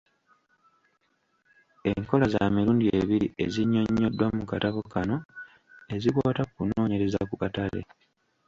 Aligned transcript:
Enkola 1.91 2.25
za 2.33 2.43
mirundi 2.55 2.85
ebiri 2.99 3.27
ezinyonnyoddwa 3.43 4.25
mu 4.37 4.43
katabo 4.51 4.81
kano 4.93 5.17
ezikwata 5.95 6.41
ku 6.45 6.51
kunoonyereza 6.57 7.19
ku 7.29 7.35
katale. 7.41 7.81